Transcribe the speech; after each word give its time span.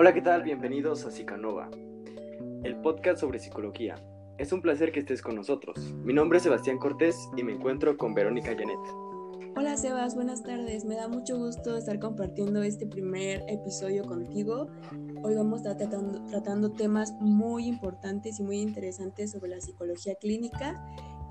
Hola, 0.00 0.14
¿qué 0.14 0.22
tal? 0.22 0.42
Bienvenidos 0.42 1.04
a 1.04 1.10
Psicanova, 1.10 1.68
el 2.64 2.74
podcast 2.80 3.20
sobre 3.20 3.38
psicología. 3.38 3.96
Es 4.38 4.50
un 4.50 4.62
placer 4.62 4.92
que 4.92 5.00
estés 5.00 5.20
con 5.20 5.34
nosotros. 5.34 5.78
Mi 5.92 6.14
nombre 6.14 6.38
es 6.38 6.44
Sebastián 6.44 6.78
Cortés 6.78 7.28
y 7.36 7.42
me 7.42 7.52
encuentro 7.52 7.98
con 7.98 8.14
Verónica 8.14 8.48
Janet. 8.52 8.78
Hola 9.56 9.76
Sebas, 9.76 10.14
buenas 10.14 10.42
tardes. 10.42 10.86
Me 10.86 10.94
da 10.94 11.06
mucho 11.06 11.36
gusto 11.36 11.76
estar 11.76 11.98
compartiendo 11.98 12.62
este 12.62 12.86
primer 12.86 13.44
episodio 13.46 14.06
contigo. 14.06 14.68
Hoy 15.22 15.34
vamos 15.34 15.66
a 15.66 15.72
estar 15.72 15.90
tratando, 16.30 16.72
temas 16.72 17.12
muy 17.20 17.66
importantes 17.66 18.40
y 18.40 18.42
muy 18.42 18.58
interesantes 18.62 19.32
sobre 19.32 19.50
la 19.50 19.60
psicología 19.60 20.14
clínica, 20.14 20.82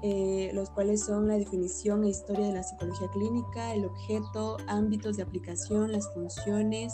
eh, 0.04 0.52
los 0.54 0.70
cuales 0.70 1.04
son 1.04 1.28
la 1.28 1.40
definición 1.40 2.04
e 2.04 2.10
historia 2.10 2.46
de 2.46 2.54
la 2.54 2.62
psicología 2.62 3.08
clínica, 3.14 3.74
el 3.74 3.86
objeto, 3.86 4.58
ámbitos 4.68 5.18
de 5.18 5.24
aplicación, 5.24 5.92
las 5.92 6.08
funciones, 6.14 6.94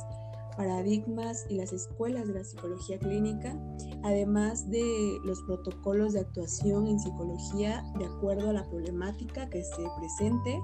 paradigmas 0.55 1.45
y 1.49 1.55
las 1.55 1.73
escuelas 1.73 2.27
de 2.27 2.33
la 2.33 2.43
psicología 2.43 2.99
clínica, 2.99 3.57
además 4.03 4.69
de 4.69 5.17
los 5.23 5.41
protocolos 5.43 6.13
de 6.13 6.21
actuación 6.21 6.87
en 6.87 6.99
psicología 6.99 7.83
de 7.97 8.05
acuerdo 8.05 8.49
a 8.49 8.53
la 8.53 8.63
problemática 8.69 9.49
que 9.49 9.63
se 9.63 9.83
presente 9.97 10.61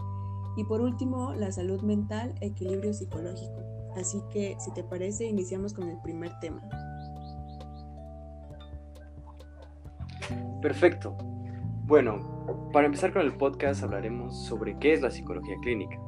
y 0.57 0.63
por 0.65 0.81
último 0.81 1.33
la 1.33 1.51
salud 1.51 1.81
mental, 1.81 2.33
equilibrio 2.41 2.93
psicológico. 2.93 3.61
Así 3.95 4.21
que 4.31 4.55
si 4.59 4.71
te 4.73 4.83
parece 4.83 5.25
iniciamos 5.25 5.73
con 5.73 5.89
el 5.89 5.99
primer 6.01 6.31
tema. 6.39 6.61
Perfecto. 10.61 11.17
Bueno, 11.85 12.69
para 12.71 12.85
empezar 12.85 13.11
con 13.11 13.23
el 13.23 13.35
podcast 13.35 13.83
hablaremos 13.83 14.45
sobre 14.45 14.77
qué 14.77 14.93
es 14.93 15.01
la 15.01 15.11
psicología 15.11 15.55
clínica. 15.61 15.99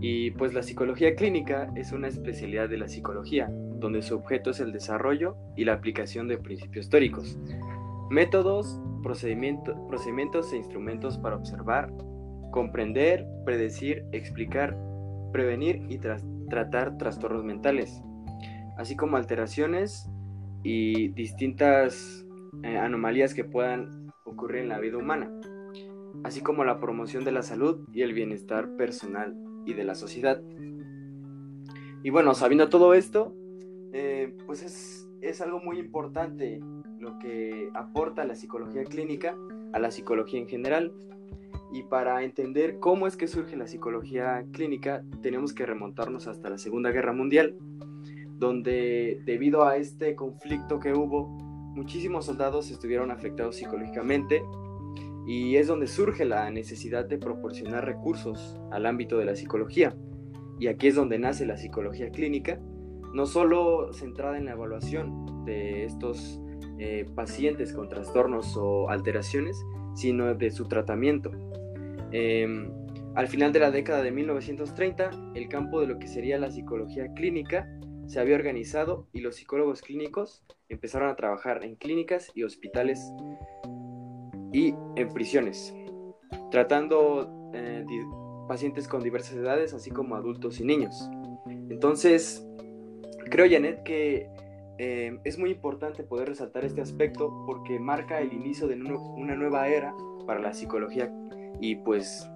Y 0.00 0.30
pues 0.32 0.54
la 0.54 0.62
psicología 0.62 1.14
clínica 1.14 1.70
es 1.74 1.92
una 1.92 2.08
especialidad 2.08 2.68
de 2.68 2.78
la 2.78 2.88
psicología, 2.88 3.50
donde 3.80 4.02
su 4.02 4.14
objeto 4.14 4.50
es 4.50 4.60
el 4.60 4.72
desarrollo 4.72 5.36
y 5.56 5.64
la 5.64 5.74
aplicación 5.74 6.28
de 6.28 6.38
principios 6.38 6.88
teóricos, 6.88 7.38
métodos, 8.10 8.80
procedimientos 9.02 10.52
e 10.52 10.56
instrumentos 10.56 11.18
para 11.18 11.36
observar, 11.36 11.92
comprender, 12.50 13.26
predecir, 13.44 14.04
explicar, 14.12 14.76
prevenir 15.32 15.82
y 15.88 15.98
tratar 15.98 16.98
trastornos 16.98 17.44
mentales, 17.44 18.02
así 18.76 18.96
como 18.96 19.16
alteraciones 19.16 20.08
y 20.62 21.08
distintas 21.08 22.24
eh, 22.62 22.76
anomalías 22.76 23.34
que 23.34 23.44
puedan 23.44 24.12
ocurrir 24.24 24.62
en 24.62 24.68
la 24.68 24.78
vida 24.78 24.98
humana, 24.98 25.30
así 26.24 26.40
como 26.40 26.64
la 26.64 26.80
promoción 26.80 27.24
de 27.24 27.32
la 27.32 27.42
salud 27.42 27.86
y 27.92 28.02
el 28.02 28.12
bienestar 28.12 28.76
personal 28.76 29.34
y 29.66 29.74
de 29.74 29.84
la 29.84 29.94
sociedad. 29.94 30.40
Y 32.02 32.10
bueno, 32.10 32.34
sabiendo 32.34 32.68
todo 32.68 32.94
esto, 32.94 33.34
eh, 33.92 34.34
pues 34.46 34.62
es, 34.62 35.08
es 35.20 35.40
algo 35.40 35.60
muy 35.60 35.78
importante 35.78 36.60
lo 36.98 37.18
que 37.18 37.70
aporta 37.74 38.24
la 38.24 38.34
psicología 38.34 38.84
clínica 38.84 39.36
a 39.72 39.78
la 39.78 39.90
psicología 39.90 40.40
en 40.40 40.48
general. 40.48 40.92
Y 41.72 41.84
para 41.84 42.24
entender 42.24 42.78
cómo 42.80 43.06
es 43.06 43.16
que 43.16 43.28
surge 43.28 43.56
la 43.56 43.66
psicología 43.66 44.44
clínica, 44.52 45.04
tenemos 45.22 45.52
que 45.52 45.66
remontarnos 45.66 46.26
hasta 46.26 46.50
la 46.50 46.58
Segunda 46.58 46.90
Guerra 46.90 47.12
Mundial, 47.12 47.56
donde 48.38 49.20
debido 49.24 49.64
a 49.64 49.76
este 49.76 50.16
conflicto 50.16 50.80
que 50.80 50.92
hubo, 50.92 51.28
muchísimos 51.74 52.26
soldados 52.26 52.70
estuvieron 52.70 53.10
afectados 53.12 53.56
psicológicamente 53.56 54.42
y 55.26 55.56
es 55.56 55.66
donde 55.66 55.86
surge 55.86 56.24
la 56.24 56.50
necesidad 56.50 57.04
de 57.04 57.18
proporcionar 57.18 57.84
recursos 57.84 58.58
al 58.70 58.86
ámbito 58.86 59.18
de 59.18 59.24
la 59.24 59.36
psicología. 59.36 59.94
Y 60.58 60.68
aquí 60.68 60.88
es 60.88 60.94
donde 60.94 61.18
nace 61.18 61.46
la 61.46 61.56
psicología 61.56 62.10
clínica, 62.10 62.60
no 63.14 63.26
solo 63.26 63.92
centrada 63.92 64.38
en 64.38 64.46
la 64.46 64.52
evaluación 64.52 65.44
de 65.44 65.84
estos 65.84 66.40
eh, 66.78 67.06
pacientes 67.14 67.72
con 67.72 67.88
trastornos 67.88 68.56
o 68.56 68.88
alteraciones, 68.88 69.56
sino 69.94 70.34
de 70.34 70.50
su 70.50 70.66
tratamiento. 70.66 71.30
Em, 72.12 72.70
al 73.14 73.28
final 73.28 73.52
de 73.52 73.60
la 73.60 73.70
década 73.70 74.02
de 74.02 74.12
1930, 74.12 75.10
el 75.34 75.48
campo 75.48 75.80
de 75.80 75.86
lo 75.86 75.98
que 75.98 76.08
sería 76.08 76.38
la 76.38 76.50
psicología 76.50 77.12
clínica 77.14 77.68
se 78.06 78.18
había 78.18 78.34
organizado 78.34 79.06
y 79.12 79.20
los 79.20 79.36
psicólogos 79.36 79.82
clínicos 79.82 80.42
empezaron 80.68 81.10
a 81.10 81.16
trabajar 81.16 81.64
en 81.64 81.76
clínicas 81.76 82.32
y 82.34 82.42
hospitales 82.42 83.00
y 84.52 84.74
en 84.96 85.08
prisiones, 85.12 85.74
tratando 86.50 87.50
eh, 87.54 87.84
pacientes 88.48 88.88
con 88.88 89.02
diversas 89.02 89.36
edades, 89.36 89.74
así 89.74 89.90
como 89.90 90.16
adultos 90.16 90.60
y 90.60 90.64
niños. 90.64 91.08
Entonces, 91.68 92.46
creo, 93.30 93.46
Janet, 93.48 93.82
que 93.84 94.28
eh, 94.78 95.18
es 95.24 95.38
muy 95.38 95.50
importante 95.50 96.02
poder 96.02 96.28
resaltar 96.28 96.64
este 96.64 96.80
aspecto 96.80 97.44
porque 97.46 97.78
marca 97.78 98.20
el 98.20 98.32
inicio 98.32 98.66
de 98.66 98.76
una 98.76 99.36
nueva 99.36 99.68
era 99.68 99.94
para 100.26 100.40
la 100.40 100.54
psicología 100.54 101.12
y 101.60 101.76
pues 101.76 102.28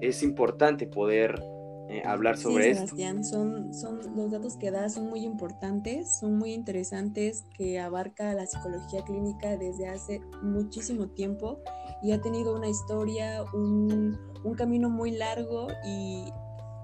es 0.00 0.22
importante 0.22 0.86
poder 0.86 1.40
eh, 1.88 2.02
hablar 2.04 2.38
sobre 2.38 2.64
sí, 2.64 2.74
Sebastián, 2.74 3.24
Son, 3.24 3.74
son, 3.74 4.00
los 4.16 4.30
datos 4.30 4.56
que 4.56 4.70
das 4.70 4.94
son 4.94 5.08
muy 5.08 5.24
importantes, 5.24 6.18
son 6.18 6.38
muy 6.38 6.52
interesantes, 6.52 7.44
que 7.56 7.78
abarca 7.78 8.32
la 8.34 8.46
psicología 8.46 9.02
clínica 9.04 9.56
desde 9.56 9.88
hace 9.88 10.20
muchísimo 10.42 11.08
tiempo 11.08 11.60
y 12.02 12.12
ha 12.12 12.20
tenido 12.20 12.56
una 12.56 12.68
historia, 12.68 13.44
un, 13.52 14.18
un 14.44 14.54
camino 14.54 14.88
muy 14.88 15.10
largo 15.10 15.68
y 15.86 16.24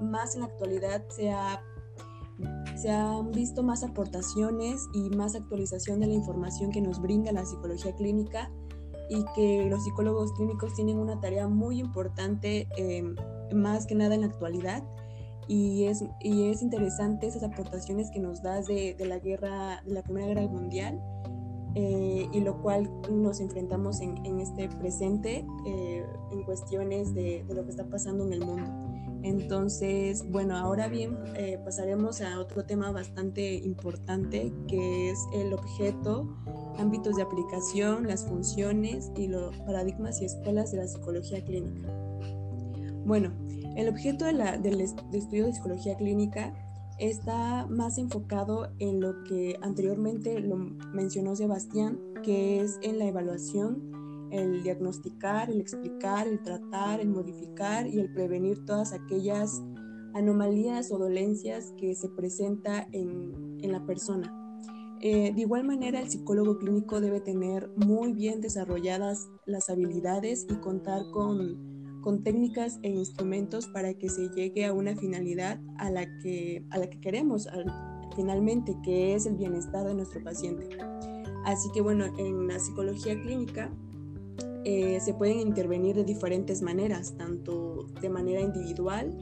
más 0.01 0.35
en 0.35 0.41
la 0.41 0.47
actualidad 0.47 1.03
se 1.09 1.31
ha 1.31 1.63
se 2.77 2.91
han 2.91 3.31
visto 3.33 3.63
más 3.63 3.83
aportaciones 3.83 4.89
y 4.95 5.11
más 5.11 5.35
actualización 5.35 6.01
de 6.01 6.07
la 6.07 6.15
información 6.15 6.71
que 6.71 6.81
nos 6.81 7.01
brinda 7.01 7.33
la 7.33 7.45
psicología 7.45 7.95
clínica 7.95 8.51
y 9.11 9.25
que 9.35 9.67
los 9.69 9.85
psicólogos 9.85 10.33
clínicos 10.33 10.73
tienen 10.75 10.99
una 10.99 11.21
tarea 11.21 11.49
muy 11.49 11.81
importante 11.81 12.69
eh, 12.79 13.03
más 13.55 13.87
que 13.87 13.95
nada 13.95 14.15
en 14.15 14.23
la 14.23 14.29
actualidad. 14.29 14.83
Y 15.49 15.85
es, 15.85 16.05
y 16.21 16.45
es 16.49 16.63
interesante 16.63 17.27
esas 17.27 17.43
aportaciones 17.43 18.11
que 18.11 18.21
nos 18.21 18.43
das 18.43 18.67
de, 18.67 18.95
de 18.95 19.07
la 19.07 19.19
guerra, 19.19 19.83
de 19.85 19.95
la 19.95 20.03
Primera 20.03 20.29
Guerra 20.29 20.43
Mundial, 20.43 21.01
eh, 21.75 22.29
y 22.33 22.41
lo 22.41 22.61
cual 22.63 22.91
nos 23.11 23.41
enfrentamos 23.41 24.01
en, 24.01 24.25
en 24.27 24.41
este 24.41 24.69
presente 24.69 25.45
eh, 25.67 26.05
en 26.33 26.43
cuestiones 26.43 27.15
de, 27.15 27.45
de, 27.47 27.55
lo 27.55 27.65
que 27.65 27.71
está 27.71 27.85
pasando 27.85 28.27
en 28.27 28.33
el 28.33 28.41
mundo. 28.45 28.71
Entonces, 29.23 30.25
bueno, 30.31 30.57
ahora 30.57 30.89
bien, 30.89 31.17
eh, 31.37 31.59
pasaremos 31.63 32.23
a 32.23 32.41
otro 32.41 32.65
tema 32.65 32.91
bastante 32.91 33.55
importante, 33.55 34.53
que 34.67 35.11
es 35.11 35.19
el 35.35 35.53
objeto, 35.53 36.37
ámbitos 36.79 37.17
de 37.17 37.23
aplicación, 37.23 38.07
las 38.07 38.27
funciones 38.27 39.13
y 39.17 39.29
los 39.29 39.57
paradigmas 39.59 40.23
y 40.23 40.25
escuelas 40.25 40.73
de 40.73 40.79
la 40.79 40.87
psicología 40.87 41.45
clínica. 41.45 41.89
Bueno, 43.05 43.33
el 43.77 43.89
objeto 43.89 44.25
de 44.25 44.33
del 44.59 44.81
estudio 44.81 45.47
de 45.47 45.53
psicología 45.53 45.97
clínica 45.97 46.53
está 46.99 47.67
más 47.67 47.97
enfocado 47.99 48.69
en 48.79 49.01
lo 49.01 49.25
que 49.25 49.57
anteriormente 49.63 50.39
lo 50.41 50.57
mencionó 50.57 51.35
Sebastián, 51.35 51.99
que 52.23 52.61
es 52.61 52.79
en 52.83 52.99
la 52.99 53.07
evaluación, 53.07 54.29
el 54.31 54.63
diagnosticar, 54.63 55.51
el 55.51 55.61
explicar, 55.61 56.29
el 56.29 56.43
tratar, 56.43 57.01
el 57.01 57.09
modificar 57.09 57.87
y 57.87 57.99
el 57.99 58.13
prevenir 58.13 58.65
todas 58.67 58.93
aquellas 58.93 59.63
anomalías 60.15 60.93
o 60.93 60.99
dolencias 60.99 61.73
que 61.79 61.95
se 61.95 62.09
presenta 62.09 62.87
en, 62.93 63.59
en 63.63 63.73
la 63.73 63.85
persona. 63.87 64.37
Eh, 65.03 65.33
de 65.35 65.41
igual 65.41 65.65
manera, 65.65 66.01
el 66.01 66.11
psicólogo 66.11 66.59
clínico 66.59 67.01
debe 67.01 67.21
tener 67.21 67.71
muy 67.77 68.13
bien 68.13 68.43
desarrolladas 68.43 69.31
las 69.47 69.71
habilidades 69.71 70.47
y 70.51 70.55
contar 70.57 71.03
con 71.13 71.80
con 72.01 72.23
técnicas 72.23 72.79
e 72.83 72.91
instrumentos 72.91 73.67
para 73.69 73.95
que 73.95 74.09
se 74.09 74.29
llegue 74.31 74.65
a 74.65 74.73
una 74.73 74.97
finalidad 74.97 75.61
a 75.79 75.91
la 75.91 76.07
que, 76.19 76.65
a 76.71 76.79
la 76.79 76.89
que 76.89 77.01
queremos 77.01 77.49
finalmente, 78.17 78.77
que 78.83 79.15
es 79.15 79.27
el 79.27 79.37
bienestar 79.37 79.87
de 79.87 79.95
nuestro 79.95 80.23
paciente. 80.23 80.69
Así 81.45 81.71
que 81.73 81.81
bueno, 81.81 82.07
en 82.19 82.49
la 82.49 82.59
psicología 82.59 83.21
clínica 83.21 83.71
eh, 84.65 84.99
se 85.01 85.15
pueden 85.15 85.41
intervenir 85.41 85.97
de 85.97 86.05
diferentes 86.05 86.61
maneras, 86.61 87.17
tanto 87.17 87.87
de 88.01 88.09
manera 88.11 88.41
individual 88.41 89.17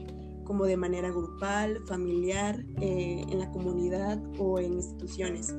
como 0.45 0.65
de 0.65 0.77
manera 0.77 1.11
grupal, 1.11 1.79
familiar, 1.87 2.65
eh, 2.81 3.23
en 3.29 3.39
la 3.39 3.51
comunidad 3.51 4.21
o 4.39 4.59
en 4.59 4.73
instituciones. 4.73 5.55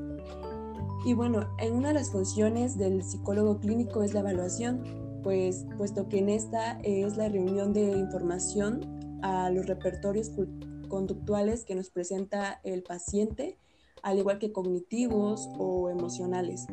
Y 1.05 1.13
bueno, 1.13 1.47
en 1.59 1.75
una 1.75 1.89
de 1.89 1.93
las 1.93 2.11
funciones 2.11 2.77
del 2.77 3.03
psicólogo 3.03 3.59
clínico 3.59 4.01
es 4.03 4.13
la 4.13 4.21
evaluación, 4.21 4.83
pues 5.23 5.65
puesto 5.77 6.07
que 6.07 6.19
en 6.19 6.29
esta 6.29 6.79
es 6.83 7.17
la 7.17 7.29
reunión 7.29 7.73
de 7.73 7.91
información 7.91 9.19
a 9.21 9.49
los 9.49 9.65
repertorios 9.65 10.31
conductuales 10.87 11.65
que 11.65 11.75
nos 11.75 11.89
presenta 11.89 12.59
el 12.63 12.83
paciente, 12.83 13.57
al 14.01 14.17
igual 14.17 14.39
que 14.39 14.51
cognitivos 14.51 15.49
o 15.57 15.89
emocionales. 15.89 16.67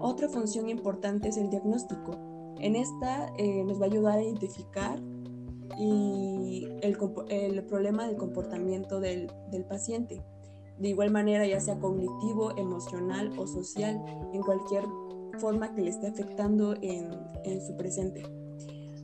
Otra 0.00 0.28
función 0.28 0.68
importante 0.68 1.28
es 1.28 1.36
el 1.36 1.50
diagnóstico. 1.50 2.12
En 2.60 2.76
esta 2.76 3.32
eh, 3.38 3.64
nos 3.64 3.80
va 3.80 3.84
a 3.84 3.88
ayudar 3.88 4.18
a 4.18 4.22
identificar 4.22 5.00
el 5.78 7.64
problema 7.68 8.06
del 8.06 8.16
comportamiento 8.16 9.00
del, 9.00 9.30
del, 9.50 9.64
paciente. 9.64 10.22
de 10.78 10.88
igual 10.88 11.10
manera 11.10 11.46
ya 11.46 11.60
sea 11.60 11.78
cognitivo, 11.78 12.56
emocional 12.56 13.32
o 13.38 13.46
social, 13.46 14.00
en 14.32 14.42
cualquier 14.42 14.84
forma 15.34 15.74
que 15.74 15.82
le 15.82 15.90
esté 15.90 16.06
afectando 16.06 16.74
en, 16.80 17.10
en 17.44 17.64
su 17.66 17.76
presente. 17.76 18.22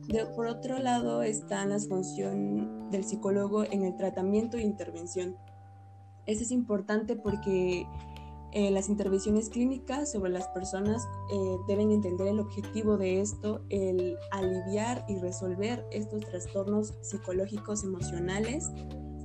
De, 0.07 0.25
por 0.35 0.47
otro 0.47 0.79
lado 0.79 1.21
está 1.21 1.65
la 1.65 1.79
función 1.79 2.89
del 2.89 3.03
psicólogo 3.03 3.63
en 3.63 3.83
el 3.83 3.95
tratamiento 3.95 4.57
e 4.57 4.61
intervención. 4.61 5.37
Eso 6.25 6.43
es 6.43 6.51
importante 6.51 7.15
porque 7.15 7.85
eh, 8.53 8.69
las 8.69 8.89
intervenciones 8.89 9.49
clínicas 9.49 10.11
sobre 10.11 10.29
las 10.29 10.49
personas 10.49 11.07
eh, 11.31 11.57
deben 11.69 11.91
entender 11.91 12.27
el 12.27 12.39
objetivo 12.39 12.97
de 12.97 13.21
esto, 13.21 13.61
el 13.69 14.17
aliviar 14.31 15.05
y 15.07 15.17
resolver 15.19 15.85
estos 15.91 16.25
trastornos 16.25 16.93
psicológicos, 17.01 17.85
emocionales, 17.85 18.69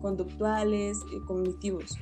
conductuales, 0.00 0.96
y 1.12 1.20
cognitivos. 1.26 1.98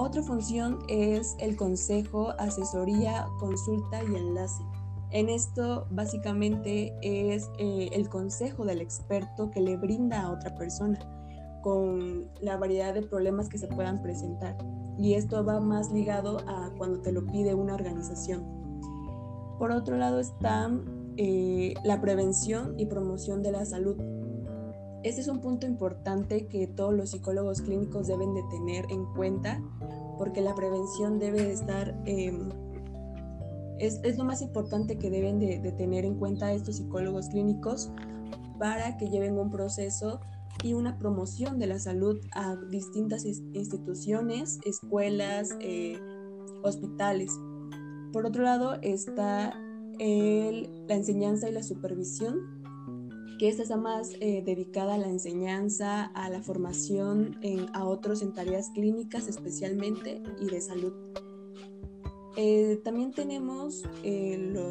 Otra 0.00 0.22
función 0.22 0.78
es 0.86 1.34
el 1.40 1.56
consejo, 1.56 2.30
asesoría, 2.38 3.26
consulta 3.40 4.00
y 4.04 4.14
enlace. 4.14 4.62
En 5.10 5.28
esto 5.28 5.88
básicamente 5.90 6.94
es 7.02 7.50
eh, 7.58 7.88
el 7.92 8.08
consejo 8.08 8.64
del 8.64 8.80
experto 8.80 9.50
que 9.50 9.60
le 9.60 9.76
brinda 9.76 10.22
a 10.22 10.30
otra 10.30 10.54
persona 10.54 11.00
con 11.64 12.30
la 12.40 12.56
variedad 12.56 12.94
de 12.94 13.02
problemas 13.02 13.48
que 13.48 13.58
se 13.58 13.66
puedan 13.66 14.00
presentar 14.00 14.56
y 14.96 15.14
esto 15.14 15.44
va 15.44 15.58
más 15.58 15.90
ligado 15.90 16.38
a 16.46 16.70
cuando 16.78 17.00
te 17.00 17.10
lo 17.10 17.26
pide 17.26 17.54
una 17.54 17.74
organización. 17.74 18.46
Por 19.58 19.72
otro 19.72 19.96
lado 19.96 20.20
está 20.20 20.70
eh, 21.16 21.74
la 21.82 22.00
prevención 22.00 22.78
y 22.78 22.86
promoción 22.86 23.42
de 23.42 23.50
la 23.50 23.64
salud. 23.64 23.96
Este 25.02 25.20
es 25.20 25.28
un 25.28 25.40
punto 25.40 25.66
importante 25.66 26.46
que 26.46 26.66
todos 26.66 26.92
los 26.92 27.10
psicólogos 27.10 27.62
clínicos 27.62 28.08
deben 28.08 28.34
de 28.34 28.42
tener 28.50 28.84
en 28.90 29.04
cuenta 29.14 29.62
porque 30.18 30.40
la 30.40 30.54
prevención 30.54 31.18
debe 31.18 31.52
estar, 31.52 31.96
em, 32.04 32.48
es, 33.78 34.00
es, 34.02 34.18
lo 34.18 34.24
más 34.24 34.42
importante 34.42 34.98
que 34.98 35.10
deben 35.10 35.38
de, 35.38 35.60
de 35.60 35.72
tener 35.72 36.04
en 36.04 36.16
cuenta 36.16 36.52
estos 36.52 36.76
psicólogos 36.76 37.28
clínicos 37.28 37.92
para 38.58 38.96
que 38.96 39.08
lleven 39.08 39.38
un 39.38 39.50
proceso 39.50 40.20
y 40.62 40.74
una 40.74 40.98
promoción 40.98 41.58
de 41.58 41.66
la 41.66 41.78
salud 41.78 42.18
a 42.32 42.56
distintas 42.70 43.24
instituciones, 43.24 44.58
escuelas, 44.64 45.56
eh, 45.60 45.98
hospitales. 46.62 47.32
Por 48.12 48.26
otro 48.26 48.42
lado 48.42 48.74
está 48.82 49.54
la 49.98 50.94
enseñanza 50.94 51.48
y 51.48 51.52
la 51.52 51.62
supervisión, 51.62 52.57
que 53.38 53.48
esta 53.48 53.62
está 53.62 53.76
más 53.76 54.12
eh, 54.20 54.42
dedicada 54.44 54.94
a 54.94 54.98
la 54.98 55.08
enseñanza, 55.08 56.06
a 56.06 56.28
la 56.28 56.42
formación 56.42 57.38
a 57.72 57.84
otros 57.84 58.22
en 58.22 58.32
tareas 58.32 58.70
clínicas 58.74 59.28
especialmente 59.28 60.22
y 60.40 60.46
de 60.46 60.60
salud. 60.60 60.92
Eh, 62.36 62.80
también 62.84 63.12
tenemos 63.12 63.84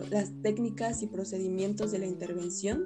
las 0.09 0.31
técnicas 0.41 1.01
y 1.03 1.07
procedimientos 1.07 1.91
de 1.91 1.99
la 1.99 2.05
intervención, 2.05 2.85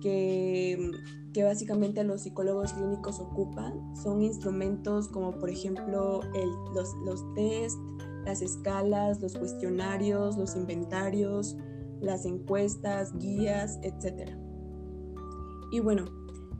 que 0.00 0.92
que 1.32 1.44
básicamente 1.44 2.02
los 2.04 2.22
psicólogos 2.22 2.72
clínicos 2.72 3.20
ocupan 3.20 3.94
son 3.96 4.22
instrumentos 4.22 5.08
como 5.08 5.32
por 5.38 5.50
ejemplo 5.50 6.20
los, 6.74 6.94
los 7.04 7.34
test, 7.34 7.78
las 8.24 8.42
escalas, 8.42 9.20
los 9.20 9.36
cuestionarios, 9.36 10.36
los 10.36 10.56
inventarios, 10.56 11.56
las 12.00 12.24
encuestas, 12.24 13.16
guías, 13.18 13.78
etc. 13.82 14.36
Y 15.70 15.80
bueno, 15.80 16.04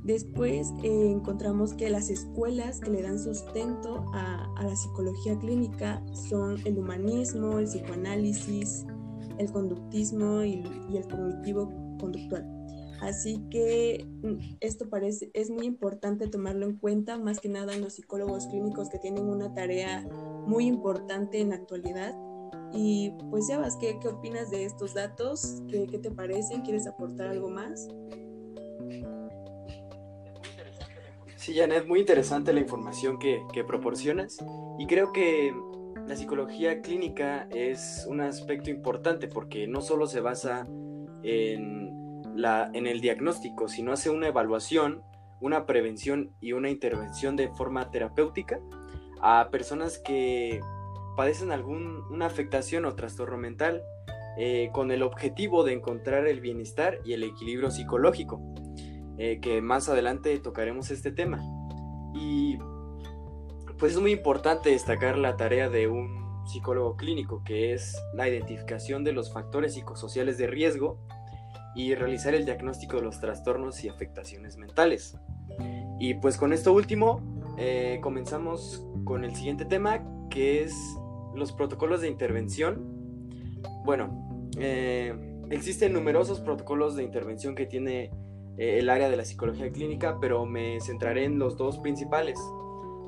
después 0.04 0.72
eh, 0.82 1.10
encontramos 1.10 1.74
que 1.74 1.90
las 1.90 2.10
escuelas 2.10 2.80
que 2.80 2.90
le 2.90 3.02
dan 3.02 3.18
sustento 3.18 4.04
a, 4.14 4.46
la 4.62 4.76
psicología 4.76 5.38
clínica 5.38 6.02
son 6.12 6.56
el 6.64 6.78
humanismo, 6.78 7.58
el 7.58 7.64
psicoanálisis, 7.64 8.86
el 9.38 9.50
conductismo 9.50 10.44
y 10.44 10.62
el 10.96 11.08
cognitivo 11.08 11.68
conductual. 11.98 12.60
Así 13.00 13.42
que 13.50 14.06
mm, 14.22 14.56
esto 14.60 14.88
parece, 14.88 15.30
es 15.34 15.50
muy 15.50 15.66
importante 15.66 16.28
tomarlo 16.28 16.66
en 16.66 16.76
cuenta, 16.76 17.18
más 17.18 17.40
que 17.40 17.48
nada 17.48 17.74
en 17.74 17.80
los 17.80 17.94
psicólogos 17.94 18.46
clínicos 18.46 18.90
que 18.90 18.98
tienen 18.98 19.24
una 19.24 19.54
tarea 19.54 20.06
muy 20.46 20.66
importante 20.66 21.40
en 21.40 21.50
la 21.50 21.56
actualidad. 21.56 22.14
Y 22.72 23.12
pues 23.30 23.46
Sebas, 23.46 23.76
¿qué, 23.76 23.98
qué 24.00 24.08
opinas 24.08 24.50
de 24.50 24.64
estos 24.64 24.94
datos? 24.94 25.62
¿Qué, 25.68 25.86
¿Qué, 25.86 25.98
te 25.98 26.10
parecen? 26.10 26.60
¿Quieres 26.60 26.86
aportar 26.86 27.28
algo 27.28 27.48
más? 27.48 27.88
Sí, 31.36 31.54
Janet, 31.54 31.86
muy 31.86 32.00
interesante 32.00 32.52
la 32.52 32.60
información 32.60 33.18
que, 33.18 33.64
proporcionas. 33.66 34.38
Y 34.78 34.86
creo 34.86 35.12
que 35.12 35.54
la 36.06 36.16
psicología 36.16 36.82
clínica 36.82 37.48
es 37.50 38.06
un 38.08 38.20
aspecto 38.20 38.70
importante 38.70 39.28
porque 39.28 39.66
no 39.66 39.80
solo 39.80 40.06
se 40.06 40.20
basa 40.20 40.66
en 41.22 41.90
en 42.72 42.86
el 42.86 43.00
diagnóstico, 43.00 43.68
sino 43.68 43.92
hace 43.92 44.10
una 44.10 44.28
evaluación, 44.28 45.02
una 45.40 45.66
prevención 45.66 46.30
y 46.40 46.52
una 46.52 46.70
intervención 46.70 47.36
de 47.36 47.48
forma 47.48 47.90
terapéutica 47.90 48.60
a 49.20 49.48
personas 49.50 49.98
que 49.98 50.60
padecen 51.16 51.52
alguna 51.52 52.26
afectación 52.26 52.84
o 52.84 52.94
trastorno 52.94 53.36
mental 53.36 53.82
eh, 54.38 54.70
con 54.72 54.90
el 54.90 55.02
objetivo 55.02 55.64
de 55.64 55.74
encontrar 55.74 56.26
el 56.26 56.40
bienestar 56.40 56.98
y 57.04 57.12
el 57.12 57.24
equilibrio 57.24 57.70
psicológico, 57.70 58.40
eh, 59.22 59.38
que 59.38 59.60
más 59.60 59.90
adelante 59.90 60.38
tocaremos 60.38 60.90
este 60.90 61.12
tema. 61.12 61.42
Y 62.14 62.56
pues 63.78 63.92
es 63.92 64.00
muy 64.00 64.12
importante 64.12 64.70
destacar 64.70 65.18
la 65.18 65.36
tarea 65.36 65.68
de 65.68 65.88
un 65.88 66.46
psicólogo 66.46 66.96
clínico, 66.96 67.44
que 67.44 67.74
es 67.74 67.94
la 68.14 68.30
identificación 68.30 69.04
de 69.04 69.12
los 69.12 69.30
factores 69.30 69.74
psicosociales 69.74 70.38
de 70.38 70.46
riesgo 70.46 70.98
y 71.74 71.94
realizar 71.94 72.34
el 72.34 72.46
diagnóstico 72.46 72.96
de 72.96 73.02
los 73.02 73.20
trastornos 73.20 73.84
y 73.84 73.90
afectaciones 73.90 74.56
mentales. 74.56 75.18
Y 75.98 76.14
pues 76.14 76.38
con 76.38 76.54
esto 76.54 76.72
último, 76.72 77.20
eh, 77.58 77.98
comenzamos 78.02 78.86
con 79.04 79.26
el 79.26 79.36
siguiente 79.36 79.66
tema, 79.66 80.02
que 80.30 80.62
es 80.62 80.74
los 81.34 81.52
protocolos 81.52 82.00
de 82.00 82.08
intervención. 82.08 83.60
Bueno, 83.84 84.48
eh, 84.58 85.14
existen 85.50 85.92
numerosos 85.92 86.40
protocolos 86.40 86.96
de 86.96 87.02
intervención 87.02 87.54
que 87.54 87.66
tiene 87.66 88.10
eh, 88.60 88.78
el 88.78 88.90
área 88.90 89.08
de 89.08 89.16
la 89.16 89.24
psicología 89.24 89.72
clínica, 89.72 90.18
pero 90.20 90.44
me 90.44 90.78
centraré 90.82 91.24
en 91.24 91.38
los 91.38 91.56
dos 91.56 91.78
principales, 91.78 92.38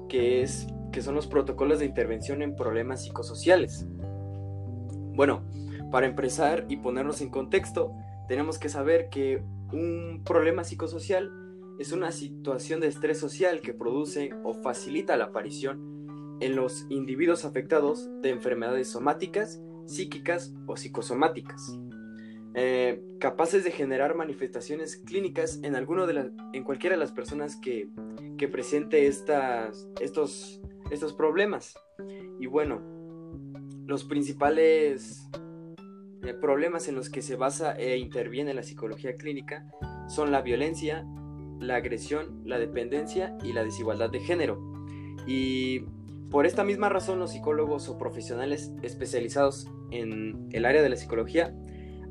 que, 0.09 0.41
es, 0.41 0.67
que 0.93 1.03
son 1.03 1.15
los 1.15 1.27
protocolos 1.27 1.79
de 1.79 1.85
intervención 1.85 2.41
en 2.41 2.57
problemas 2.57 3.05
psicosociales. 3.05 3.87
Bueno, 5.15 5.43
para 5.91 6.07
empezar 6.07 6.65
y 6.71 6.79
ponernos 6.79 7.21
en 7.21 7.29
contexto, 7.29 7.93
tenemos 8.29 8.59
que 8.59 8.71
saber 8.71 9.11
que 9.11 9.43
un 9.75 10.23
problema 10.25 10.65
psicosocial 10.65 11.31
es 11.79 11.93
una 11.93 12.13
situación 12.13 12.81
de 12.81 12.87
estrés 12.87 13.19
social 13.19 13.61
que 13.61 13.75
produce 13.75 14.31
o 14.45 14.55
facilita 14.55 15.19
la 15.19 15.25
aparición 15.25 16.39
en 16.41 16.57
los 16.57 16.87
individuos 16.89 17.45
afectados 17.45 18.09
de 18.23 18.31
enfermedades 18.31 18.89
somáticas, 18.89 19.61
psíquicas 19.85 20.55
o 20.67 20.79
psicosomáticas, 20.79 21.79
eh, 22.55 23.03
capaces 23.19 23.65
de 23.65 23.71
generar 23.71 24.15
manifestaciones 24.15 24.97
clínicas 24.97 25.61
en, 25.63 25.75
alguno 25.75 26.07
de 26.07 26.31
en 26.53 26.65
cualquiera 26.65 26.97
de 26.97 27.01
las 27.01 27.13
personas 27.13 27.57
que, 27.57 27.89
que 28.37 28.49
presente 28.49 29.07
estas, 29.07 29.89
estos, 30.01 30.61
estos 30.91 31.15
problemas. 31.15 31.75
Y 32.41 32.47
bueno, 32.47 32.81
los 33.87 34.05
principales 34.05 35.29
eh, 36.25 36.35
problemas 36.35 36.89
en 36.89 36.95
los 36.95 37.09
que 37.09 37.23
se 37.23 37.37
basa 37.37 37.73
e 37.73 37.97
interviene 37.97 38.55
la 38.55 38.63
psicología 38.63 39.17
clínica 39.17 39.67
son 40.07 40.31
la 40.31 40.43
violencia, 40.43 41.07
la 41.59 41.77
agresión, 41.77 42.43
la 42.45 42.59
dependencia 42.59 43.37
y 43.43 43.53
la 43.53 43.65
desigualdad 43.65 44.11
de 44.11 44.21
género. 44.21 44.61
Y 45.27 45.81
por 46.31 46.47
esta 46.47 46.65
misma 46.65 46.89
razón 46.89 47.19
los 47.19 47.33
psicólogos 47.33 47.89
o 47.89 47.99
profesionales 47.99 48.73
especializados 48.83 49.71
en 49.91 50.49
el 50.53 50.65
área 50.65 50.83
de 50.83 50.89
la 50.89 50.97
psicología 50.97 51.55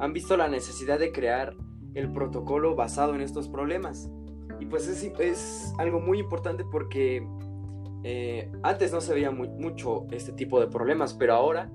han 0.01 0.13
visto 0.13 0.36
la 0.36 0.50
necesidad 0.50 0.98
de 0.98 1.12
crear 1.12 1.55
el 1.93 2.12
protocolo 2.12 2.75
basado 2.75 3.13
en 3.13 3.22
estos 3.22 3.48
problemas. 3.48 4.10
Y 4.60 4.65
pues 4.65 4.88
es, 4.88 5.74
algo 5.77 6.00
muy 6.00 6.20
importante 6.20 6.63
porque 6.70 7.25
eh, 8.03 8.51
antes 8.63 8.91
no 8.91 9.00
se 9.00 9.13
veía 9.13 9.29
mucho 9.29 10.08
este 10.12 10.34
tipo 10.34 10.60
de 10.60 10.67
problemas, 10.67 11.13
pero 11.13 11.36
ahora 11.36 11.72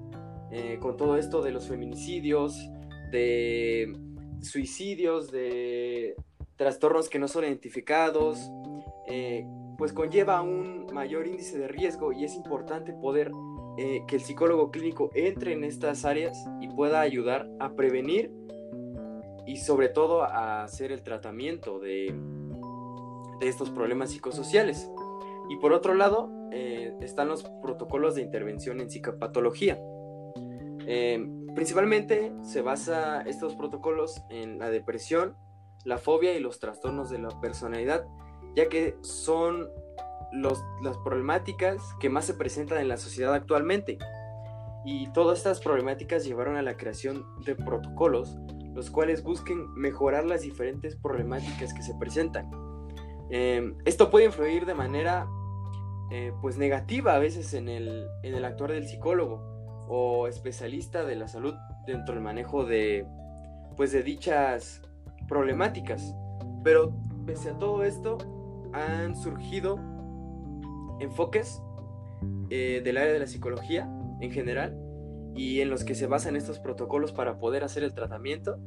eh, 0.50 0.78
con 0.80 0.96
todo 0.96 1.16
esto 1.16 1.40
de 1.40 1.52
los 1.52 1.68
feminicidios, 1.68 2.68
de 3.12 3.96
suicidios, 4.42 5.30
de 5.30 6.16
trastornos 6.56 7.08
que 7.08 7.20
no 7.20 7.28
son 7.28 7.44
identificados, 7.44 8.50
eh, 9.06 9.46
pues 9.78 9.92
conlleva 9.92 10.42
un 10.42 10.86
mayor 10.92 11.28
índice 11.28 11.58
de 11.58 11.68
riesgo 11.68 12.12
y 12.12 12.24
es 12.24 12.34
importante 12.34 12.92
poder 12.92 13.30
eh, 13.78 14.04
que 14.06 14.16
el 14.16 14.22
psicólogo 14.22 14.70
clínico 14.70 15.10
entre 15.14 15.52
en 15.52 15.62
estas 15.62 16.04
áreas 16.04 16.46
y 16.60 16.68
pueda 16.68 17.00
ayudar 17.00 17.48
a 17.60 17.74
prevenir 17.74 18.32
y 19.46 19.58
sobre 19.58 19.88
todo 19.88 20.22
a 20.22 20.64
hacer 20.64 20.92
el 20.92 21.02
tratamiento 21.02 21.78
de, 21.78 22.14
estos 23.40 23.70
problemas 23.70 24.10
psicosociales. 24.10 24.90
Y 25.50 25.56
por 25.56 25.72
otro 25.74 25.94
lado, 25.94 26.30
eh, 26.52 26.96
están 27.02 27.28
los 27.28 27.44
protocolos 27.62 28.14
de 28.14 28.22
intervención 28.22 28.80
en 28.80 28.90
psicopatología. 28.90 29.78
Eh, 30.86 31.22
principalmente 31.54 32.32
se 32.42 32.62
basa 32.62 33.20
estos 33.22 33.54
protocolos 33.56 34.22
en 34.30 34.58
la 34.58 34.70
depresión, 34.70 35.36
la 35.84 35.98
fobia 35.98 36.34
y 36.34 36.40
los 36.40 36.58
trastornos 36.60 37.10
de 37.10 37.18
la 37.18 37.28
personalidad, 37.40 38.06
ya 38.54 38.68
que 38.68 38.96
son 39.02 39.68
las 40.32 40.98
problemáticas 41.04 41.82
que 42.00 42.10
más 42.10 42.24
se 42.24 42.34
presentan 42.34 42.78
en 42.78 42.88
la 42.88 42.96
sociedad 42.96 43.34
actualmente. 43.34 43.98
Y 44.84 45.10
todas 45.12 45.38
estas 45.38 45.60
problemáticas 45.60 46.24
llevaron 46.24 46.56
a 46.56 46.62
la 46.62 46.76
creación 46.76 47.24
de 47.44 47.56
protocolos, 47.56 48.38
los 48.74 48.90
cuales 48.90 49.22
busquen 49.22 49.72
mejorar 49.74 50.24
las 50.24 50.42
diferentes 50.42 50.96
problemáticas 50.96 51.74
que 51.74 51.82
se 51.82 51.94
presentan. 51.94 52.50
Eh, 53.30 53.74
esto 53.84 54.10
puede 54.10 54.26
influir 54.26 54.66
de 54.66 54.74
manera 54.74 55.26
eh, 56.12 56.32
pues 56.40 56.56
negativa 56.56 57.14
a 57.14 57.18
veces 57.18 57.52
en 57.54 57.68
el, 57.68 58.06
en 58.22 58.34
el 58.34 58.44
actuar 58.44 58.70
del 58.70 58.86
psicólogo 58.86 59.56
o 59.88 60.28
especialista 60.28 61.04
de 61.04 61.16
la 61.16 61.26
salud 61.26 61.54
dentro 61.86 62.14
del 62.14 62.22
manejo 62.22 62.64
de 62.64 63.06
pues 63.76 63.92
de 63.92 64.02
dichas 64.02 64.82
problemáticas. 65.28 66.14
Pero 66.62 66.94
pese 67.26 67.50
a 67.50 67.58
todo 67.58 67.84
esto 67.84 68.18
han 68.72 69.16
surgido 69.16 69.78
enfoques 71.00 71.62
eh, 72.50 72.80
del 72.84 72.96
área 72.96 73.12
de 73.12 73.18
la 73.18 73.26
psicología 73.26 73.90
en 74.20 74.30
general 74.30 74.78
y 75.34 75.60
en 75.60 75.68
los 75.68 75.84
que 75.84 75.94
se 75.94 76.06
basan 76.06 76.36
estos 76.36 76.58
protocolos 76.58 77.12
para 77.12 77.38
poder 77.38 77.64
hacer 77.64 77.82
el 77.82 77.92
tratamiento, 77.92 78.58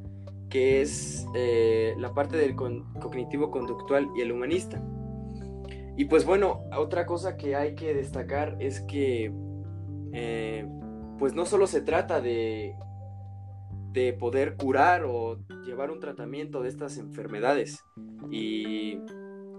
que 0.50 0.82
es 0.82 1.26
eh, 1.36 1.96
la 1.98 2.14
parte 2.14 2.38
del 2.38 2.56
cognitivo 2.56 3.50
conductual 3.50 4.08
y 4.16 4.22
el 4.22 4.32
humanista. 4.32 4.82
Y 5.98 6.06
pues 6.06 6.26
bueno, 6.26 6.64
otra 6.78 7.06
cosa 7.06 7.36
que 7.38 7.56
hay 7.56 7.76
que 7.76 7.94
destacar 7.94 8.56
es 8.60 8.82
que 8.82 9.34
eh, 10.14 10.68
pues 11.18 11.34
no 11.34 11.46
solo 11.46 11.68
se 11.68 11.82
trata 11.82 12.22
de, 12.22 12.76
de 13.92 14.14
poder 14.14 14.56
curar 14.56 15.04
o 15.06 15.40
llevar 15.66 15.92
un 15.92 16.00
tratamiento 16.00 16.62
de 16.62 16.70
estas 16.70 16.98
enfermedades 16.98 17.84
y, 18.32 19.00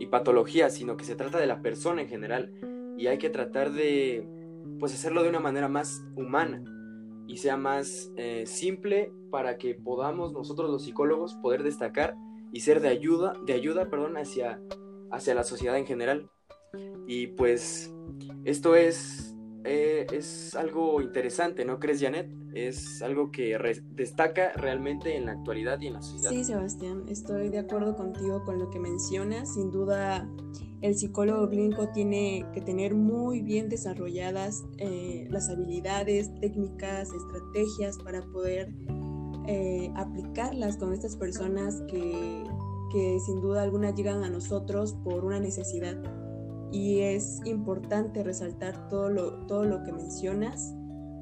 y 0.00 0.06
patologías, 0.06 0.74
sino 0.74 0.96
que 0.96 1.04
se 1.04 1.14
trata 1.14 1.38
de 1.38 1.46
la 1.46 1.62
persona 1.62 2.02
en 2.02 2.08
general 2.08 2.52
y 2.96 3.06
hay 3.06 3.18
que 3.18 3.30
tratar 3.30 3.70
de 3.70 4.26
pues 4.80 4.92
hacerlo 4.92 5.22
de 5.22 5.28
una 5.28 5.40
manera 5.40 5.68
más 5.68 6.02
humana 6.16 6.64
y 7.28 7.36
sea 7.36 7.56
más 7.56 8.10
eh, 8.16 8.44
simple 8.46 9.12
para 9.30 9.58
que 9.58 9.76
podamos 9.76 10.32
nosotros 10.32 10.70
los 10.70 10.82
psicólogos 10.82 11.34
poder 11.36 11.62
destacar 11.62 12.16
y 12.52 12.60
ser 12.60 12.80
de 12.80 12.88
ayuda, 12.88 13.34
de 13.46 13.52
ayuda, 13.52 13.88
perdón, 13.88 14.16
hacia 14.16 14.60
hacia 15.10 15.34
la 15.34 15.44
sociedad 15.44 15.76
en 15.76 15.86
general. 15.86 16.30
Y 17.06 17.28
pues 17.28 17.94
esto 18.44 18.76
es, 18.76 19.29
eh, 19.64 20.06
es 20.12 20.54
algo 20.54 21.00
interesante, 21.00 21.64
¿no 21.64 21.78
crees, 21.78 22.00
Janet? 22.00 22.28
Es 22.54 23.02
algo 23.02 23.30
que 23.30 23.56
destaca 23.90 24.52
realmente 24.52 25.16
en 25.16 25.26
la 25.26 25.32
actualidad 25.32 25.80
y 25.80 25.88
en 25.88 25.94
la 25.94 26.02
sociedad. 26.02 26.30
Sí, 26.30 26.44
Sebastián, 26.44 27.04
estoy 27.08 27.48
de 27.48 27.58
acuerdo 27.58 27.96
contigo 27.96 28.42
con 28.44 28.58
lo 28.58 28.70
que 28.70 28.80
mencionas. 28.80 29.54
Sin 29.54 29.70
duda, 29.70 30.28
el 30.80 30.96
psicólogo 30.96 31.48
clínico 31.48 31.88
tiene 31.90 32.46
que 32.52 32.60
tener 32.60 32.94
muy 32.94 33.42
bien 33.42 33.68
desarrolladas 33.68 34.64
eh, 34.78 35.26
las 35.30 35.48
habilidades, 35.48 36.34
técnicas, 36.40 37.08
estrategias 37.12 37.98
para 37.98 38.22
poder 38.22 38.72
eh, 39.46 39.92
aplicarlas 39.94 40.76
con 40.76 40.92
estas 40.92 41.16
personas 41.16 41.82
que 41.88 42.44
que 42.90 43.18
sin 43.20 43.40
duda 43.40 43.62
alguna 43.62 43.94
llegan 43.94 44.24
a 44.24 44.28
nosotros 44.28 44.94
por 45.04 45.24
una 45.24 45.40
necesidad. 45.40 45.96
Y 46.72 47.00
es 47.00 47.40
importante 47.44 48.22
resaltar 48.22 48.88
todo 48.88 49.08
lo, 49.08 49.46
todo 49.46 49.64
lo 49.64 49.82
que 49.82 49.92
mencionas, 49.92 50.74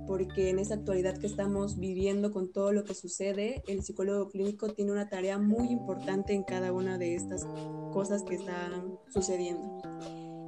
porque 0.06 0.50
en 0.50 0.58
esta 0.58 0.74
actualidad 0.74 1.18
que 1.18 1.26
estamos 1.26 1.78
viviendo 1.78 2.32
con 2.32 2.52
todo 2.52 2.72
lo 2.72 2.84
que 2.84 2.94
sucede, 2.94 3.62
el 3.66 3.82
psicólogo 3.82 4.28
clínico 4.28 4.72
tiene 4.72 4.92
una 4.92 5.08
tarea 5.08 5.38
muy 5.38 5.68
importante 5.68 6.32
en 6.32 6.42
cada 6.42 6.72
una 6.72 6.98
de 6.98 7.14
estas 7.14 7.46
cosas 7.92 8.22
que 8.22 8.36
están 8.36 8.98
sucediendo. 9.12 9.82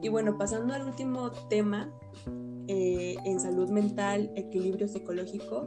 Y 0.02 0.08
bueno, 0.08 0.38
pasando 0.38 0.72
al 0.72 0.86
último 0.86 1.30
tema, 1.48 1.92
eh, 2.72 3.16
en 3.24 3.40
salud 3.40 3.68
mental, 3.68 4.30
equilibrio 4.36 4.86
psicológico, 4.86 5.66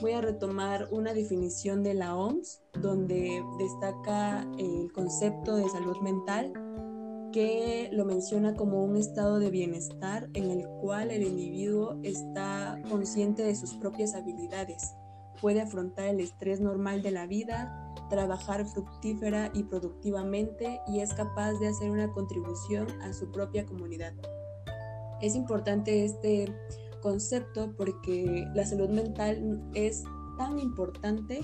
voy 0.00 0.12
a 0.12 0.20
retomar 0.20 0.86
una 0.92 1.12
definición 1.12 1.82
de 1.82 1.94
la 1.94 2.14
OMS 2.14 2.62
donde 2.80 3.42
destaca 3.58 4.46
el 4.56 4.92
concepto 4.92 5.56
de 5.56 5.68
salud 5.68 5.96
mental 6.02 6.52
que 7.36 7.90
lo 7.92 8.06
menciona 8.06 8.54
como 8.54 8.82
un 8.82 8.96
estado 8.96 9.38
de 9.38 9.50
bienestar 9.50 10.30
en 10.32 10.50
el 10.50 10.66
cual 10.80 11.10
el 11.10 11.22
individuo 11.22 12.00
está 12.02 12.80
consciente 12.88 13.42
de 13.42 13.54
sus 13.54 13.74
propias 13.74 14.14
habilidades, 14.14 14.94
puede 15.42 15.60
afrontar 15.60 16.06
el 16.06 16.20
estrés 16.20 16.60
normal 16.60 17.02
de 17.02 17.10
la 17.10 17.26
vida, 17.26 17.92
trabajar 18.08 18.64
fructífera 18.64 19.50
y 19.52 19.64
productivamente 19.64 20.80
y 20.86 21.00
es 21.00 21.12
capaz 21.12 21.52
de 21.58 21.68
hacer 21.68 21.90
una 21.90 22.10
contribución 22.10 22.86
a 23.02 23.12
su 23.12 23.30
propia 23.30 23.66
comunidad. 23.66 24.14
Es 25.20 25.34
importante 25.34 26.06
este 26.06 26.46
concepto 27.02 27.76
porque 27.76 28.46
la 28.54 28.64
salud 28.64 28.88
mental 28.88 29.62
es 29.74 30.04
tan 30.38 30.58
importante 30.58 31.42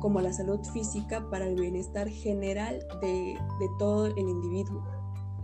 como 0.00 0.20
la 0.20 0.32
salud 0.32 0.58
física 0.72 1.24
para 1.30 1.46
el 1.46 1.54
bienestar 1.54 2.08
general 2.08 2.84
de, 3.00 3.38
todo 3.78 4.06
el 4.06 4.28
individuo, 4.28 4.99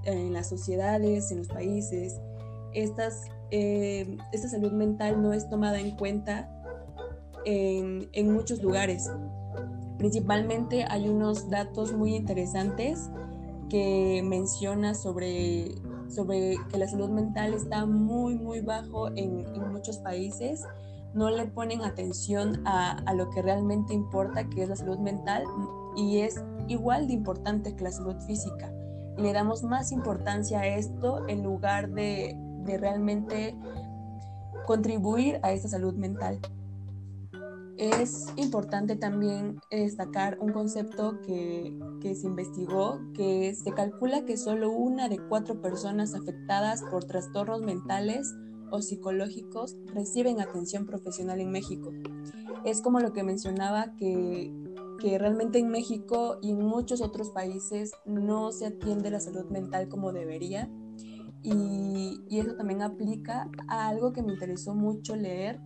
en 0.07 0.33
las 0.33 0.49
sociedades, 0.49 1.31
en 1.31 1.39
los 1.39 1.49
países. 1.49 2.21
Estas, 2.73 3.25
eh, 3.51 4.17
esta 4.33 4.49
salud 4.49 4.73
mental 4.73 5.23
no 5.23 5.33
es 5.33 5.49
tomada 5.49 5.81
en 5.81 5.97
cuenta 5.97 6.51
en, 7.45 8.09
en 8.13 8.33
muchos 8.33 8.63
lugares. 8.63 9.11
Principalmente 9.99 10.85
hay 10.89 11.09
unos 11.09 11.49
datos 11.51 11.93
muy 11.93 12.15
interesantes 12.15 13.11
que 13.69 14.23
menciona 14.25 14.95
sobre 14.95 15.75
sobre 16.09 16.57
que 16.71 16.79
la 16.79 16.89
salud 16.89 17.11
mental 17.11 17.55
está 17.55 17.87
muy, 17.87 18.37
muy 18.37 18.61
bajo 18.61 19.09
en, 19.17 19.45
muchos 19.71 19.99
países. 19.99 20.65
No 21.15 21.31
le 21.31 21.47
ponen 21.47 21.83
atención 21.83 22.63
a, 22.67 23.13
lo 23.15 23.31
que 23.31 23.43
realmente 23.43 23.95
importa, 23.95 24.49
que 24.49 24.63
es 24.63 24.69
la 24.69 24.77
salud 24.77 24.99
mental, 24.99 25.45
y 25.97 26.19
es 26.19 26.43
igual 26.69 27.07
de 27.07 27.15
importante 27.15 27.75
que 27.75 27.85
la 27.85 27.93
salud 27.93 28.17
física. 28.27 28.73
Le 29.19 29.33
damos 29.33 29.63
más 29.63 29.93
importancia 29.93 30.61
a 30.61 30.67
esto 30.67 31.27
en 31.29 31.43
lugar 31.43 31.91
de, 31.91 32.37
de 32.65 32.79
realmente 32.79 33.57
contribuir 34.67 35.39
a 35.43 35.53
esa 35.53 35.69
salud 35.69 35.95
mental. 35.95 36.41
Es 37.79 38.33
importante 38.37 38.97
también 38.97 39.61
destacar 39.71 40.39
un 40.41 40.53
concepto 40.53 41.21
que, 41.21 41.79
se 42.15 42.27
investigó, 42.27 43.01
que 43.13 43.55
se 43.55 43.73
calcula 43.73 44.25
que 44.25 44.39
solo 44.39 44.71
una 44.71 45.09
de 45.09 45.19
cuatro 45.19 45.61
personas 45.61 46.15
afectadas 46.15 46.83
por 46.83 47.05
trastornos 47.05 47.61
mentales 47.61 48.35
o 48.71 48.81
psicológicos 48.81 49.77
reciben 49.95 50.41
atención 50.41 50.87
profesional 50.87 51.41
en 51.41 51.51
México. 51.51 51.93
Es 52.65 52.81
como 52.81 53.01
lo 53.01 53.13
que 53.13 53.23
mencionaba, 53.23 53.95
que, 53.99 54.53
realmente 55.01 55.59
en 55.59 55.69
México 55.69 56.39
y 56.43 56.51
en 56.51 56.63
muchos 56.65 57.01
otros 57.01 57.31
países 57.31 57.93
no 58.05 58.53
se 58.53 58.67
atiende 58.67 59.11
la 59.11 59.21
salud 59.21 59.47
mental 59.51 59.89
como 59.89 60.13
debería. 60.13 60.71
Y, 61.43 62.25
y 62.29 62.41
eso 62.41 62.55
también 62.57 62.83
aplica 62.83 63.49
a 63.69 63.87
algo 63.89 64.13
que 64.13 64.23
me 64.23 64.33
interesó 64.33 64.75
mucho 64.75 65.15
leer, 65.15 65.61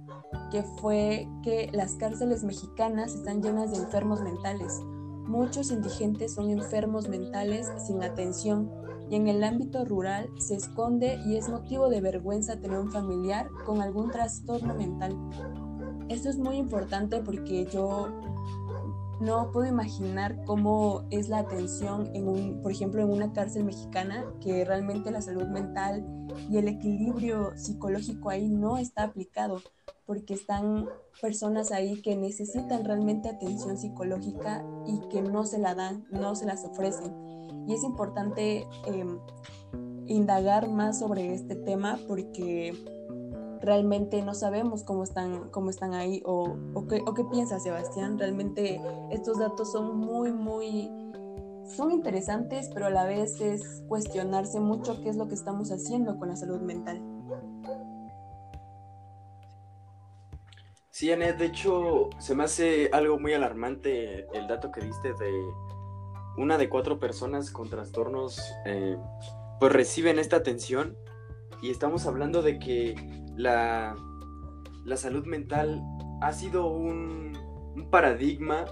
que 0.51 0.63
fue 0.63 1.27
que 1.43 1.71
las 1.73 1.95
cárceles 1.95 2.45
mexicanas 2.45 3.15
están 3.15 3.43
llenas 3.43 3.71
de 3.71 3.79
enfermos 3.79 4.21
mentales. 4.21 4.79
Muchos 5.27 5.71
indigentes 5.71 6.35
son 6.35 6.51
enfermos 6.51 7.09
mentales 7.09 7.71
sin 7.87 8.03
atención 8.03 8.71
y 9.11 9.17
en 9.17 9.27
el 9.27 9.43
ámbito 9.43 9.85
rural 9.85 10.31
se 10.39 10.55
esconde 10.55 11.21
y 11.27 11.37
es 11.37 11.49
motivo 11.49 11.89
de 11.89 12.01
vergüenza 12.01 12.61
tener 12.61 12.79
un 12.79 12.93
familiar 12.93 13.49
con 13.67 13.81
algún 13.81 14.11
trastorno 14.11 14.75
mental. 14.75 15.17
Esto 16.09 16.29
es 16.29 16.39
muy 16.39 16.57
importante 16.57 17.21
porque 17.21 17.67
yo 17.67 18.09
no 19.21 19.51
puedo 19.53 19.67
imaginar 19.67 20.45
cómo 20.45 21.07
es 21.11 21.29
la 21.29 21.39
atención 21.41 22.11
en 22.15 22.27
un, 22.27 22.63
por 22.63 22.73
ejemplo, 22.73 23.03
en 23.03 23.11
una 23.11 23.33
cárcel 23.33 23.65
mexicana, 23.65 24.25
que 24.41 24.65
realmente 24.65 25.11
la 25.11 25.21
salud 25.21 25.47
mental 25.47 26.07
y 26.49 26.57
el 26.57 26.69
equilibrio 26.69 27.57
psicológico 27.57 28.31
ahí 28.31 28.49
no 28.49 28.79
está 28.79 29.05
aplicado 29.05 29.61
porque 30.07 30.35
están 30.35 30.89
personas 31.21 31.71
ahí 31.71 32.01
que 32.03 32.17
necesitan 32.17 32.85
realmente 32.85 33.29
atención 33.29 33.79
psicológica 33.79 34.65
y 34.87 35.07
que 35.09 35.23
no 35.23 35.45
se 35.45 35.59
la 35.59 35.75
dan, 35.75 36.05
no 36.11 36.35
se 36.35 36.47
las 36.47 36.65
ofrecen. 36.65 37.15
Y 37.69 37.75
es 37.75 37.85
importante 37.85 38.67
em, 38.87 39.19
indagar 40.07 40.69
más 40.69 40.99
sobre 40.99 41.33
este 41.35 41.55
tema 41.55 41.99
porque 42.09 42.75
realmente 43.61 44.23
no 44.23 44.35
sabemos 44.35 44.83
cómo 44.85 45.05
están, 45.05 45.51
cómo 45.51 45.71
están 45.71 45.95
ahí 45.95 46.23
o, 46.25 46.57
qué, 46.89 47.03
o 47.07 47.15
qué 47.15 47.25
piensa 47.25 47.61
Sebastián. 47.61 48.19
Realmente 48.19 48.81
estos 49.11 49.39
datos 49.39 49.73
son 49.73 49.99
muy, 49.99 50.33
muy 50.33 50.91
son 51.77 51.93
interesantes, 51.93 52.71
pero 52.73 52.87
a 52.87 52.91
la 52.91 53.05
vez 53.05 53.41
es 53.41 53.83
cuestionarse 53.89 54.61
mucho 54.61 55.01
qué 55.03 55.11
es 55.11 55.17
lo 55.17 55.29
que 55.29 55.35
estamos 55.35 55.71
haciendo 55.71 56.19
con 56.19 56.29
la 56.29 56.37
salud 56.37 56.61
mental. 56.61 57.01
Sí, 60.91 61.11
Anet, 61.13 61.39
de 61.39 61.47
hecho, 61.47 62.11
se 62.19 62.35
me 62.35 62.45
hace 62.45 62.91
algo 62.93 63.19
muy 63.19 63.33
alarmante 63.33 64.27
el 64.37 64.49
dato 64.49 64.71
que 64.71 64.81
diste 64.81 65.15
de 65.15 65.33
una 66.37 66.59
de 66.59 66.69
cuatro 66.69 66.99
personas 66.99 67.51
con 67.51 67.71
trastornos, 67.71 68.41
eh, 68.67 68.99
pues 69.59 69.73
reciben 69.73 70.19
esta 70.19 70.37
atención 70.37 70.97
y 71.63 71.71
estamos 71.71 72.07
hablando 72.07 72.43
de 72.43 72.59
que 72.59 73.20
la, 73.43 73.97
la 74.85 74.97
salud 74.97 75.25
mental 75.27 75.83
ha 76.21 76.33
sido 76.33 76.67
un, 76.67 77.39
paradigma, 77.91 78.67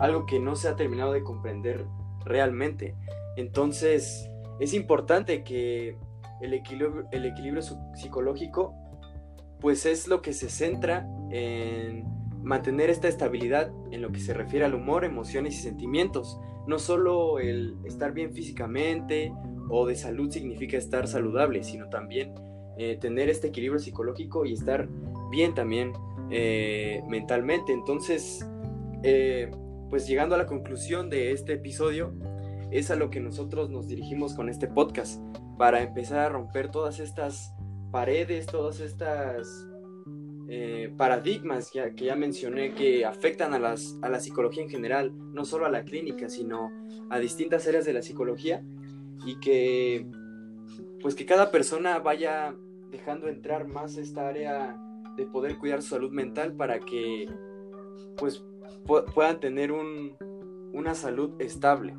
algo 0.00 0.24
que 0.26 0.40
no 0.40 0.56
se 0.56 0.68
ha 0.68 0.76
terminado 0.76 1.12
de 1.12 1.22
comprender 1.22 1.86
realmente. 2.24 2.96
Entonces, 3.36 4.28
es 4.58 4.72
importante 4.72 5.44
que 5.44 5.98
el 6.40 6.54
equilibrio, 6.54 7.06
el 7.12 7.26
equilibrio 7.26 7.62
psicológico, 7.94 8.74
pues 9.60 9.86
es 9.86 10.08
lo 10.08 10.22
que 10.22 10.32
se 10.32 10.48
centra 10.48 11.06
en 11.30 12.04
mantener 12.42 12.90
esta 12.90 13.08
estabilidad 13.08 13.70
en 13.90 14.02
lo 14.02 14.12
que 14.12 14.20
se 14.20 14.34
refiere 14.34 14.64
al 14.64 14.74
humor, 14.74 15.04
emociones 15.04 15.54
y 15.58 15.62
sentimientos. 15.62 16.38
No 16.66 16.78
solo 16.78 17.38
el 17.38 17.76
estar 17.84 18.12
bien 18.12 18.32
físicamente 18.32 19.32
o 19.68 19.86
de 19.86 19.94
salud 19.94 20.30
significa 20.30 20.78
estar 20.78 21.06
saludable, 21.06 21.62
sino 21.64 21.88
también 21.90 22.34
eh, 22.76 22.98
tener 23.00 23.28
este 23.28 23.48
equilibrio 23.48 23.78
psicológico 23.78 24.44
y 24.44 24.52
estar 24.52 24.88
bien 25.30 25.54
también 25.54 25.92
eh, 26.30 27.02
mentalmente. 27.08 27.72
Entonces, 27.72 28.44
eh, 29.02 29.50
pues 29.90 30.06
llegando 30.06 30.34
a 30.34 30.38
la 30.38 30.46
conclusión 30.46 31.10
de 31.10 31.32
este 31.32 31.54
episodio, 31.54 32.12
es 32.70 32.90
a 32.90 32.96
lo 32.96 33.10
que 33.10 33.20
nosotros 33.20 33.70
nos 33.70 33.86
dirigimos 33.86 34.34
con 34.34 34.48
este 34.48 34.66
podcast, 34.66 35.20
para 35.56 35.82
empezar 35.82 36.18
a 36.18 36.28
romper 36.28 36.70
todas 36.70 36.98
estas 36.98 37.54
paredes, 37.92 38.46
todas 38.46 38.80
estas 38.80 39.68
paradigmas 40.96 41.70
que, 41.70 41.94
que, 41.96 42.04
ya 42.04 42.16
mencioné 42.16 42.74
que 42.74 43.04
afectan 43.04 43.54
a, 43.54 43.58
las, 43.58 43.96
a 44.02 44.08
la 44.08 44.20
psicología 44.20 44.62
en 44.62 44.68
general, 44.68 45.12
no 45.32 45.44
solo 45.44 45.66
a 45.66 45.70
la 45.70 45.84
clínica, 45.84 46.28
sino 46.28 46.70
a 47.10 47.18
distintas 47.18 47.66
áreas 47.66 47.84
de 47.84 47.92
la 47.92 48.02
psicología 48.02 48.62
y 49.26 49.40
que 49.40 50.06
pues 51.04 51.14
que 51.14 51.26
cada 51.26 51.50
persona 51.50 51.98
vaya 51.98 52.54
dejando 52.90 53.28
entrar 53.28 53.68
más 53.68 53.98
esta 53.98 54.26
área 54.26 54.74
de 55.18 55.26
poder 55.26 55.58
cuidar 55.58 55.82
su 55.82 55.90
salud 55.90 56.10
mental 56.10 56.54
para 56.54 56.80
que 56.80 57.28
pues 58.16 58.42
puedan 59.14 59.38
tener 59.38 59.70
un, 59.70 60.16
una 60.72 60.94
salud 60.94 61.34
estable. 61.40 61.94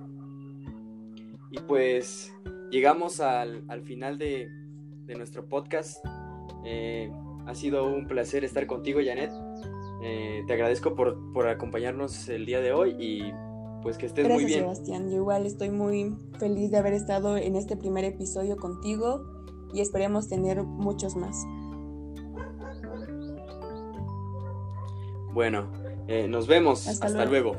Y 1.52 1.60
pues 1.60 2.34
llegamos 2.72 3.20
al, 3.20 3.64
al 3.68 3.84
final 3.84 4.18
de, 4.18 4.50
de, 5.06 5.14
nuestro 5.14 5.48
podcast. 5.48 6.04
Eh, 6.66 7.12
ha 7.46 7.54
sido 7.54 7.86
un 7.86 8.08
placer 8.08 8.44
estar 8.44 8.66
contigo, 8.66 9.02
Janet. 9.06 9.30
Eh, 10.02 10.44
te 10.48 10.54
agradezco 10.54 10.96
por, 10.96 11.32
por, 11.32 11.48
acompañarnos 11.48 12.28
el 12.28 12.48
día 12.48 12.60
de 12.60 12.74
hoy 12.74 12.96
y 12.98 13.32
pues 13.86 14.00
que 14.00 14.08
estés 14.08 14.28
muy 14.28 14.46
bien. 14.46 14.62
Sebastián. 14.62 15.12
Yo 15.12 15.18
igual 15.18 15.46
estoy 15.46 15.70
muy 15.70 16.18
feliz 16.40 16.72
de 16.72 16.78
haber 16.80 16.94
estado 16.94 17.38
en 17.38 17.56
este 17.56 17.78
primer 17.78 18.04
episodio 18.04 18.58
contigo 18.58 19.22
y 19.76 19.82
esperemos 19.82 20.28
tener 20.28 20.64
muchos 20.64 21.16
más. 21.16 21.46
Bueno, 25.36 25.68
eh, 26.08 26.28
nos 26.28 26.48
vemos. 26.48 26.88
Hasta, 26.88 27.26
luego. 27.26 27.56